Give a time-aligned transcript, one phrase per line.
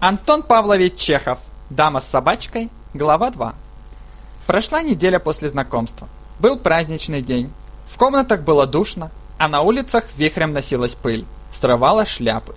[0.00, 1.40] Антон Павлович Чехов.
[1.70, 2.70] Дама с собачкой.
[2.94, 3.52] Глава 2.
[4.46, 6.06] Прошла неделя после знакомства.
[6.38, 7.52] Был праздничный день.
[7.90, 12.54] В комнатах было душно, а на улицах вихрем носилась пыль, срывала шляпы.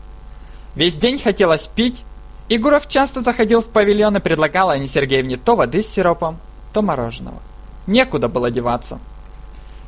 [0.75, 2.03] Весь день хотелось пить,
[2.47, 6.37] и Гуров часто заходил в павильон и предлагал Анне Сергеевне то воды с сиропом,
[6.73, 7.39] то мороженого.
[7.87, 8.99] Некуда было деваться.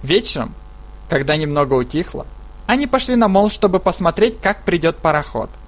[0.01, 0.55] Вечером,
[1.07, 2.25] когда немного утихло,
[2.65, 5.51] они пошли на мол, чтобы посмотреть, как придет пароход–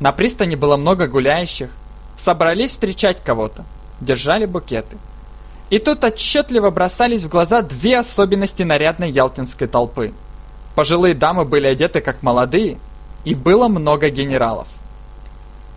[0.00, 1.70] на пристани было много гуляющих,
[2.16, 3.64] собрались встречать кого-то,
[4.00, 4.96] держали букеты.
[5.70, 10.14] И тут отчетливо бросались в глаза две особенности нарядной ялтинской толпы.
[10.74, 12.78] Пожилые дамы были одеты как молодые,
[13.24, 14.68] и было много генералов.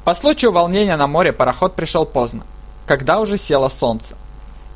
[0.06, 2.44] По случаю волнения на море пароход пришел поздно,
[2.86, 4.16] когда уже село солнце.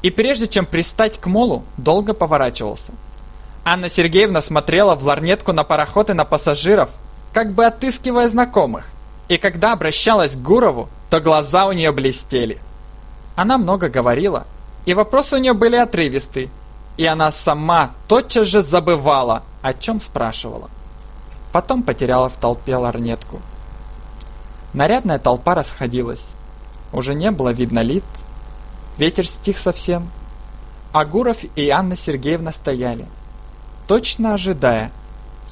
[0.02, 2.94] И прежде чем пристать к молу, долго поворачивался.
[3.64, 6.89] Анна Сергеевна смотрела в ларнетку на пароход и на пассажиров,
[7.34, 8.86] как бы отыскивая знакомых.
[9.28, 12.60] И когда обращалась к Гурову, то глаза у нее блестели.
[13.36, 14.45] Она много говорила,
[14.86, 16.50] и вопросы у нее были отрывистые,
[16.98, 20.70] и она сама тотчас же забывала, о чем спрашивала.
[21.52, 23.42] Потом потеряла в толпе ларнетку.
[24.73, 26.26] Нарядная толпа расходилась.
[26.92, 28.04] Уже не было видно лиц.
[28.98, 30.10] Ветер стих совсем.
[30.92, 33.06] А Гуров и Анна Сергеевна стояли,
[33.86, 34.92] точно ожидая,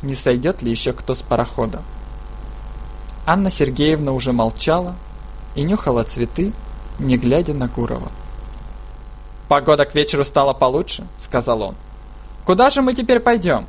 [0.02, 1.82] не сойдет ли еще кто с парохода.
[3.26, 4.96] Анна Сергеевна уже молчала
[5.56, 6.52] и нюхала цветы,
[7.00, 8.12] не глядя на Гурова.
[9.48, 11.76] «Погода к вечеру стала получше»,— сказал он.
[12.46, 13.66] «Куда же мы теперь пойдем?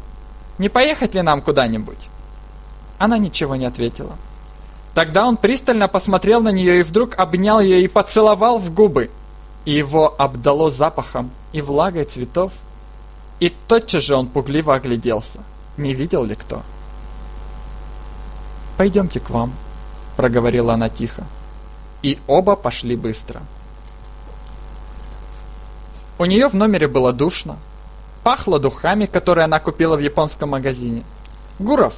[0.58, 2.08] Не поехать ли нам куда-нибудь?»
[2.98, 4.16] Она ничего не ответила.
[4.94, 9.10] Тогда он пристально посмотрел на нее и вдруг обнял ее и поцеловал в губы.
[9.64, 12.52] И его обдало запахом и влагой цветов.
[13.40, 15.40] И тотчас же он пугливо огляделся.
[15.76, 16.62] Не видел ли кто?
[18.76, 19.52] «Пойдемте к вам»,—
[20.16, 21.24] проговорила она тихо.
[22.02, 23.42] И оба пошли быстро.
[26.18, 27.56] У нее в номере было душно.
[28.22, 31.04] Пахло духами, которые она купила в японском магазине.
[31.58, 31.94] Гуров,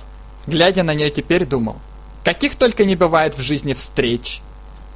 [0.47, 1.77] глядя на нее теперь, думал,
[2.25, 4.41] каких только не бывает в жизни встреч.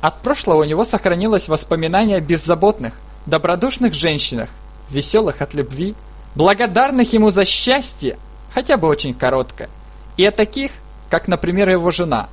[0.01, 2.95] От прошлого у него сохранилось воспоминание о беззаботных,
[3.27, 4.49] добродушных женщинах,
[4.89, 5.95] веселых от любви,
[6.35, 8.19] благодарных ему за счастье,
[8.53, 9.69] хотя бы очень короткое,
[10.17, 10.73] и о таких,
[11.11, 12.29] как, например, его жена,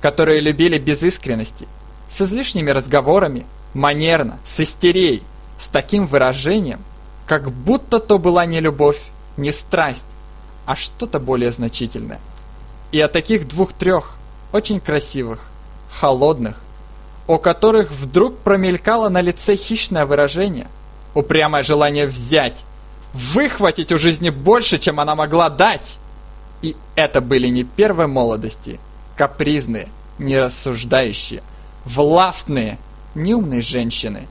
[0.00, 1.68] которые любили без искренности,
[2.10, 5.22] с излишними разговорами, манерно, с истерией,
[5.58, 6.80] с таким выражением,
[7.26, 9.00] как будто то была не любовь,
[9.36, 10.04] не страсть,
[10.66, 12.20] а что-то более значительное.
[12.92, 14.14] И о таких двух-трех,
[14.52, 15.40] очень красивых,
[15.90, 16.60] холодных,
[17.26, 20.68] у которых вдруг промелькало на лице хищное выражение,
[21.14, 22.64] упрямое желание взять,
[23.12, 25.98] выхватить у жизни больше, чем она могла дать.
[26.62, 28.78] И это были не первой молодости,
[29.16, 31.42] капризные, нерассуждающие,
[31.84, 32.78] властные,
[33.14, 34.28] неумные женщины.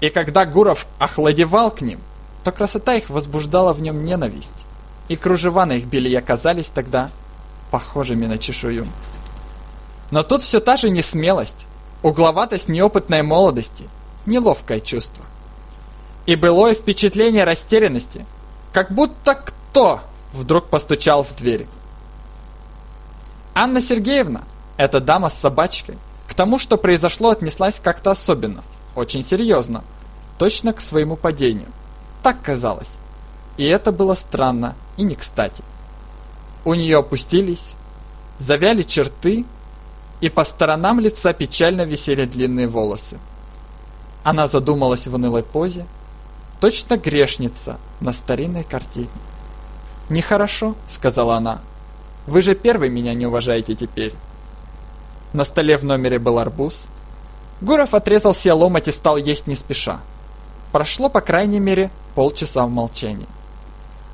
[0.00, 2.00] И когда Гуров охладевал к ним,
[2.42, 4.64] то красота их возбуждала в нем ненависть,
[5.08, 7.10] и кружева на их белье казались тогда
[7.70, 8.86] похожими на чешую.
[10.10, 11.66] Но тут все та же несмелость,
[12.02, 13.88] угловатость неопытной молодости,
[14.24, 15.24] неловкое чувство.
[16.24, 18.24] И былое впечатление растерянности,
[18.72, 20.00] как будто кто
[20.32, 21.66] вдруг постучал в дверь.
[23.54, 24.42] Анна Сергеевна,
[24.76, 28.62] эта дама с собачкой, к тому, что произошло, отнеслась как-то особенно,
[28.94, 29.82] очень серьезно,
[30.38, 31.68] точно к своему падению.
[32.22, 32.88] Так казалось.
[33.56, 35.64] И это было странно и не кстати.
[36.64, 37.64] У нее опустились,
[38.38, 39.44] завяли черты,
[40.20, 43.18] и по сторонам лица печально висели длинные волосы.
[44.22, 45.86] Она задумалась в унылой позе,
[46.60, 49.08] точно грешница на старинной картине.
[50.08, 51.60] «Нехорошо»,— сказала она.
[52.26, 54.14] «Вы же первый меня не уважаете теперь».
[55.32, 56.86] На столе в номере был арбуз.
[57.60, 60.00] Гуров отрезал себе ломоть и стал есть не спеша.
[60.72, 63.26] Прошло, по крайней мере, полчаса в молчании.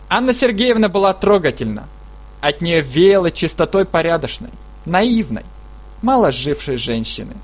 [0.09, 1.89] Анна Сергеевна была трогательна.
[2.41, 4.51] От нее веяло чистотой порядочной,
[4.85, 5.45] наивной,
[6.03, 7.35] мало жившей женщины.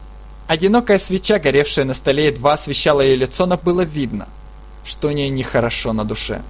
[0.47, 4.29] Одинокая свеча, горевшая на столе, едва освещала ее лицо, но было видно,
[4.85, 6.43] что у нее нехорошо на душе.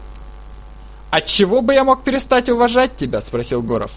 [1.11, 3.91] «От чего бы я мог перестать уважать тебя?»– спросил Гуров.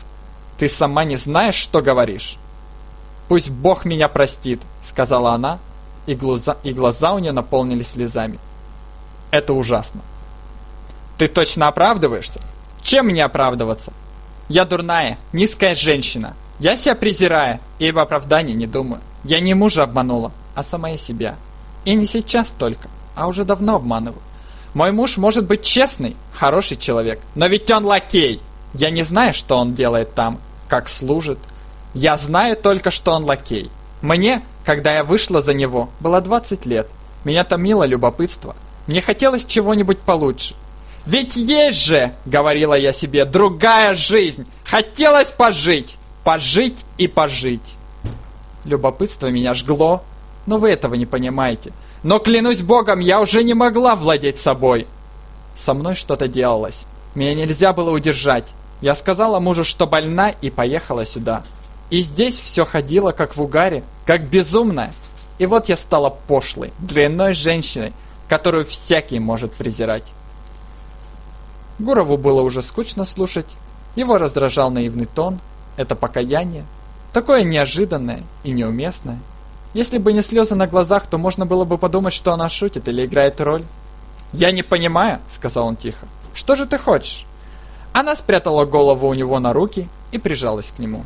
[0.57, 2.37] «Ты сама не знаешь, что говоришь».
[3.27, 5.59] «Пусть Бог меня простит»,– сказала она,
[6.07, 8.39] и глаза, и глаза у нее наполнились слезами.
[9.31, 10.01] «Это ужасно».
[11.17, 12.41] «Ты точно оправдываешься?
[12.81, 13.93] Чем мне оправдываться?
[14.49, 16.35] Я дурная, низкая женщина.
[16.59, 19.01] Я себя презираю, и об оправдании не думаю.
[19.23, 21.35] Я не мужа обманула, а сама себя.
[21.85, 24.21] И не сейчас только, а уже давно обманываю.
[24.73, 28.41] Мой муж может быть честный, хороший человек, но ведь он лакей.
[28.73, 31.39] Я не знаю, что он делает там, как служит.
[31.93, 33.69] Я знаю только, что он лакей.
[34.01, 36.87] Мне Когда я вышла за него, было 20 лет.
[37.25, 38.55] Меня томило любопытство.
[38.87, 40.55] Мне хотелось чего-нибудь получше.
[41.05, 44.47] «Ведь есть же,— говорила я себе,— другая жизнь!
[44.63, 45.97] Хотелось пожить!
[46.23, 47.75] Пожить и пожить!»
[48.63, 50.03] Любопытство меня жгло,
[50.45, 51.73] но вы этого не понимаете.
[52.03, 54.87] Но клянусь богом, я уже не могла владеть собой.
[55.55, 56.81] Со мной что-то делалось.
[57.15, 58.47] Меня нельзя было удержать.
[58.81, 61.43] Я сказала мужу, что больна, и поехала сюда.
[61.89, 64.91] И здесь все ходило как в угаре, как безумная.
[65.37, 67.93] И вот я стала пошлой, дрянной женщиной,
[68.27, 70.05] которую всякий может презирать.
[71.79, 73.47] Гурову было уже скучно слушать.
[73.95, 75.39] Его раздражал наивный тон,
[75.75, 76.65] это покаяние,
[77.13, 79.19] такое неожиданное и неуместное.
[79.73, 83.05] Если бы не слезы на глазах, то можно было бы подумать, что она шутит или
[83.05, 83.63] играет роль.
[84.33, 86.07] «Я не понимаю»,— сказал он тихо.
[86.33, 87.25] «Что же ты хочешь?»
[87.93, 91.05] Она спрятала голову у него на руки и прижалась к нему.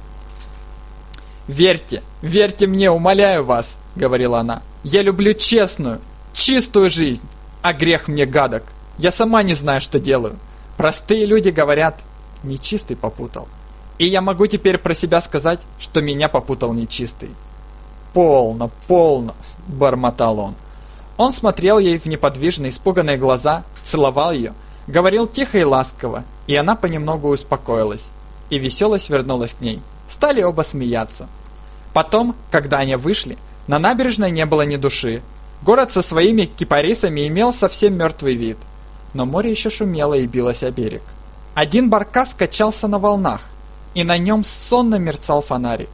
[1.47, 4.61] «Верьте, верьте мне, умоляю вас»,— говорила она.
[4.83, 5.99] «Я люблю честную,
[6.33, 7.27] чистую жизнь,
[7.61, 8.63] а грех мне гадок.
[8.97, 10.37] Я сама не знаю, что делаю.
[10.77, 12.01] Простые люди говорят,
[12.43, 13.47] нечистый попутал.
[13.97, 17.31] И я могу теперь про себя сказать, что меня попутал нечистый.
[18.13, 19.35] «Полно, полно!»–
[19.67, 20.55] бормотал он.
[21.17, 24.53] Он смотрел ей в неподвижные, испуганные глаза, целовал ее,
[24.87, 28.03] говорил тихо и ласково, и она понемногу успокоилась.
[28.49, 29.81] И веселость вернулась к ней.
[30.09, 31.27] Стали оба смеяться.
[31.93, 33.37] Потом, когда они вышли,
[33.67, 35.21] на набережной не было ни души.
[35.63, 38.57] Город со своими кипарисами имел совсем мертвый вид–
[39.13, 41.01] но море еще шумело и билось о берег.
[41.55, 43.41] Один баркас качался на волнах,
[43.95, 45.89] и на нем сонно мерцал фонарик.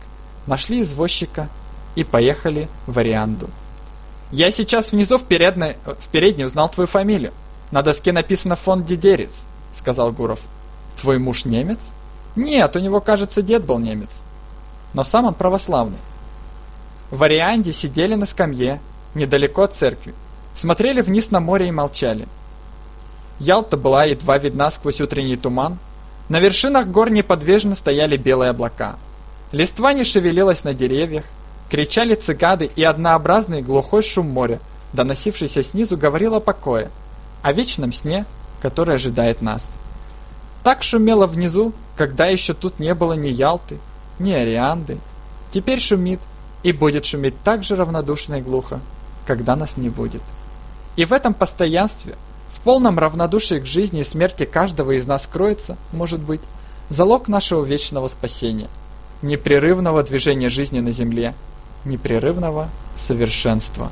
[0.45, 1.47] Нашли извозчика
[1.95, 3.49] и поехали в Арианду.
[4.33, 7.33] «Я сейчас внизу в передней, в передней узнал твою фамилию.
[7.69, 9.30] На доске написано фон Дидерец»,—
[9.77, 10.39] сказал Гуров.
[11.00, 11.77] «Твой муж немец?»
[12.35, 14.09] «Нет, у него, кажется, дед был немец.
[14.95, 16.00] Но сам он православный».
[17.12, 18.81] В Арианде сидели на скамье,
[19.13, 20.15] недалеко от церкви,
[20.56, 22.27] смотрели вниз на море и молчали.
[23.38, 25.77] Ялта была едва видна сквозь утренний туман.
[26.27, 28.95] На вершинах гор неподвижно стояли белые облака.
[29.51, 31.25] Листва не шевелилась на деревьях,
[31.73, 34.59] кричали цикады и однообразный глухой шум моря,
[34.93, 36.91] доносившийся снизу, говорил о покое,
[37.41, 38.25] о вечном сне,
[38.61, 39.65] который ожидает нас.
[40.63, 43.79] Так шумело внизу, когда еще тут не было ни Ялты,
[44.19, 44.99] ни Арианды.
[45.51, 46.19] Теперь шумит
[46.61, 48.79] и будет шуметь так же равнодушно и глухо,
[49.25, 50.21] когда нас не будет.
[50.95, 52.15] И в этом постоянстве
[52.63, 56.41] полном равнодушии к жизни и смерти каждого из нас кроется, может быть,
[56.89, 58.69] залог нашего вечного спасения,
[59.21, 61.35] непрерывного движения жизни на земле,
[61.85, 63.91] непрерывного совершенства.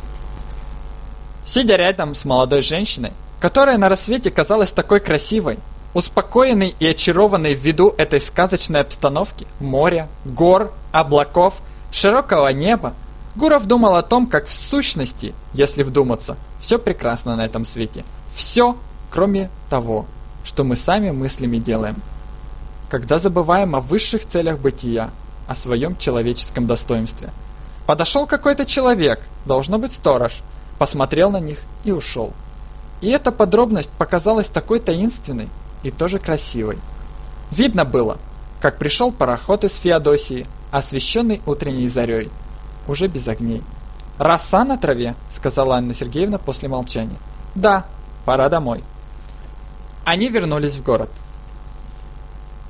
[1.46, 5.60] Сидя рядом с молодой женщиной, которая на рассвете казалась такой красивой,
[5.94, 11.56] успокоенной и очарованной ввиду этой сказочной обстановки, моря, гор, облаков,
[11.92, 12.94] широкого неба,
[13.36, 18.04] Гуров думал о том, как в сущности, если вдуматься, все прекрасно на этом свете–
[18.36, 18.78] все,
[19.10, 20.06] кроме того,
[20.44, 21.96] что мы сами мыслями делаем.
[22.90, 25.12] Когда забываем о высших целях бытия,
[25.48, 27.30] о своем человеческом достоинстве.
[27.92, 30.44] Подошел какой-то человек, должно быть сторож,
[30.80, 32.32] посмотрел на них и ушел.
[33.02, 35.50] И эта подробность показалась такой таинственной
[35.84, 36.78] и тоже красивой.
[37.52, 38.18] Видно было,
[38.62, 42.30] как пришел пароход из Феодосии, освещенный утренней зарей,
[42.88, 43.62] уже без огней.
[44.18, 47.20] «Роса на траве»,— сказала Анна Сергеевна после молчания.
[47.56, 47.84] «Да»,
[48.24, 48.86] Пора домой.
[50.06, 51.10] Они вернулись в город.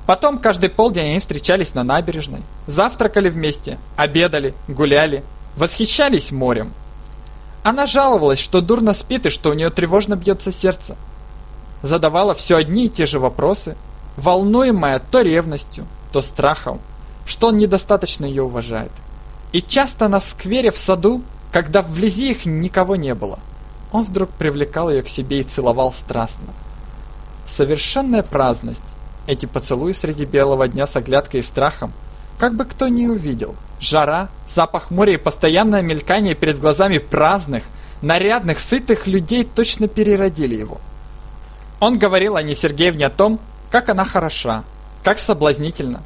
[0.06, 5.22] Потом каждый полдень они встречались на набережной, завтракали вместе, обедали, гуляли,
[5.56, 6.72] восхищались морем.
[7.62, 10.96] Она жаловалась, что дурно спит и что у нее тревожно бьется сердце.
[11.82, 13.76] Задавала все одни и те же вопросы,
[14.16, 16.80] волнуемая то ревностью, то страхом,
[17.24, 18.92] что он недостаточно ее уважает.
[19.52, 23.38] И часто на сквере в саду, когда вблизи их никого не было–
[23.92, 26.48] он вдруг привлекал ее к себе и целовал страстно.
[27.46, 28.82] Совершенная праздность,
[29.26, 31.92] эти поцелуи среди белого дня с оглядкой и страхом,
[32.38, 33.54] как бы кто ни увидел.
[33.80, 37.64] Жара, запах моря и постоянное мелькание перед глазами праздных,
[38.00, 40.80] нарядных, сытых людей точно переродили его.
[41.80, 44.64] Он говорил Анне Сергеевне о том, как она хороша,
[45.02, 46.02] как соблазнительна.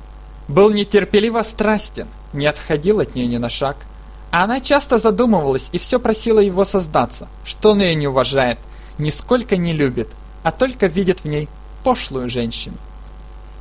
[0.48, 3.76] Был нетерпеливо страстен, не отходил от нее ни на шаг–
[4.30, 8.58] а она часто задумывалась и все просила его создаться, что он ее не уважает,
[8.98, 10.08] нисколько не любит,
[10.42, 11.48] а только видит в ней
[11.84, 12.76] пошлую женщину.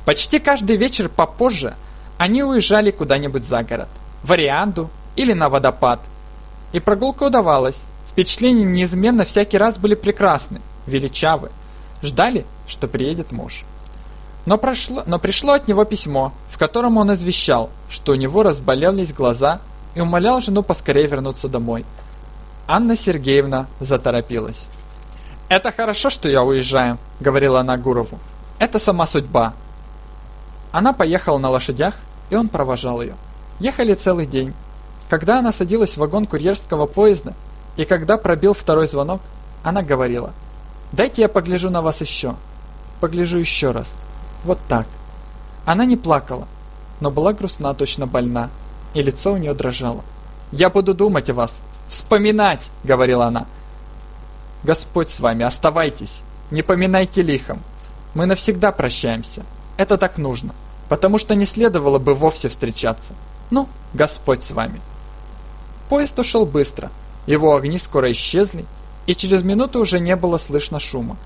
[0.06, 1.74] Почти каждый вечер попозже
[2.16, 3.88] они уезжали куда-нибудь за город,
[4.22, 5.98] в Арианду или на водопад.
[6.72, 7.76] И прогулка удавалась.
[8.08, 11.50] Впечатления неизменно всякий раз были прекрасны, величавы.
[12.02, 13.64] Ждали, что приедет муж.
[14.46, 19.12] Но, прошло, но пришло от него письмо, в котором он извещал, что у него разболелись
[19.12, 19.60] глаза
[19.96, 21.84] и умолял жену поскорее вернуться домой.
[22.68, 24.60] Анна Сергеевна заторопилась.
[25.48, 28.20] «Это хорошо, что я уезжаю»,— говорила она Гурову.
[28.60, 29.52] «Это сама судьба».
[30.76, 31.94] Она поехала на лошадях,
[32.28, 33.14] и он провожал ее.
[33.60, 34.52] Ехали целый день.
[35.08, 37.32] Когда она садилась в вагон курьерского поезда,
[37.78, 39.22] и когда пробил второй звонок,
[39.62, 40.34] она говорила,
[40.92, 42.36] «Дайте я погляжу на вас еще.
[43.00, 43.90] Погляжу еще раз.
[44.44, 44.86] Вот так».
[45.64, 46.46] Она не плакала,
[47.00, 48.50] но была грустна, точно больна,
[48.92, 50.04] и лицо у нее дрожало.
[50.52, 51.54] «Я буду думать о вас,
[51.88, 53.46] вспоминать»,— говорила она.
[54.62, 57.62] «Господь с вами, оставайтесь, не поминайте лихом.
[58.12, 59.42] Мы навсегда прощаемся.
[59.78, 60.54] Это так нужно,
[60.88, 63.14] потому что не следовало бы вовсе встречаться.
[63.50, 64.80] Ну, Господь с вами».
[65.88, 66.90] Поезд ушел быстро,
[67.26, 68.64] его огни скоро исчезли,
[69.06, 71.16] и через минуту уже не было слышно шума.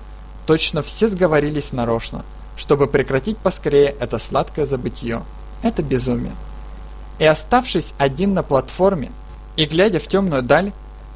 [0.45, 2.23] Точно все сговорились нарочно,
[2.55, 5.23] чтобы прекратить поскорее это сладкое забытье.
[5.63, 6.33] Это безумие.
[7.19, 9.11] И оставшись один на платформе
[9.55, 10.71] и глядя в темную даль,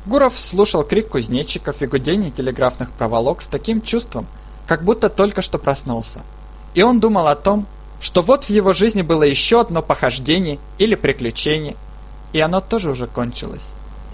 [0.05, 4.27] Гуров слушал крик кузнечиков и гудение телеграфных проволок с таким чувством,
[4.67, 6.21] как будто только что проснулся.
[6.75, 7.65] И он думал о том,
[7.99, 11.75] что вот в его жизни было еще одно похождение или приключение,
[12.33, 13.65] и оно тоже уже кончилось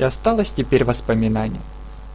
[0.01, 1.61] и осталось теперь воспоминание.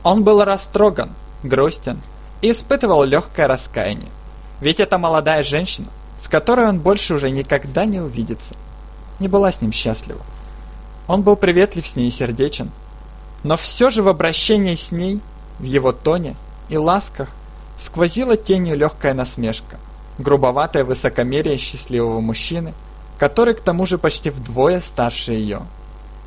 [0.03, 1.11] Он был растроган,
[1.45, 2.01] грустен
[2.43, 4.11] и испытывал легкое раскаяние.
[4.61, 5.87] Ведь эта молодая женщина,
[6.21, 8.55] с которой он больше уже никогда не увидится,
[9.21, 10.21] не была с ним счастлива.
[11.07, 12.73] Он был приветлив с ней и сердечен,
[13.45, 15.21] но все же в обращении с ней,
[15.61, 16.35] в его тоне
[16.69, 17.29] и ласках
[17.81, 19.79] сквозила тенью легкая насмешка,
[20.19, 22.73] грубоватое высокомерие счастливого мужчины,
[23.19, 25.63] который к тому же почти вдвое старше ее.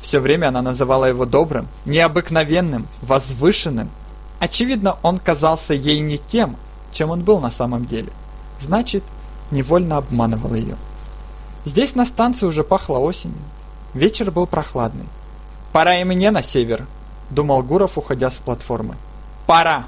[0.00, 3.90] Все время она называла его добрым, необыкновенным, возвышенным.
[4.38, 6.56] Очевидно, он казался ей не тем,
[6.92, 8.12] чем он был на самом деле.
[8.60, 9.02] Значит,
[9.50, 10.76] невольно обманывал ее.
[11.64, 13.42] Здесь на станции уже пахло осенью.
[13.94, 15.06] Вечер был прохладный.
[15.72, 16.86] «Пора и мне на север»,—
[17.30, 18.96] думал Гуров, уходя с платформы.
[19.46, 19.84] «Пора!»